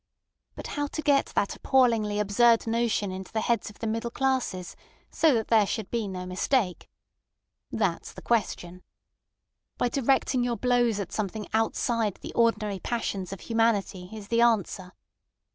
But 0.55 0.65
how 0.65 0.87
to 0.87 1.01
get 1.03 1.27
that 1.35 1.55
appallingly 1.55 2.19
absurd 2.19 2.65
notion 2.65 3.11
into 3.11 3.31
the 3.31 3.41
heads 3.41 3.69
of 3.69 3.77
the 3.77 3.85
middle 3.85 4.09
classes 4.09 4.75
so 5.11 5.35
that 5.35 5.49
there 5.49 5.67
should 5.67 5.91
be 5.91 6.07
no 6.07 6.25
mistake? 6.25 6.89
That's 7.71 8.11
the 8.11 8.23
question. 8.23 8.81
By 9.77 9.89
directing 9.89 10.43
your 10.43 10.57
blows 10.57 10.99
at 10.99 11.11
something 11.11 11.45
outside 11.53 12.15
the 12.15 12.33
ordinary 12.33 12.79
passions 12.79 13.31
of 13.31 13.41
humanity 13.41 14.09
is 14.11 14.29
the 14.29 14.41
answer. 14.41 14.93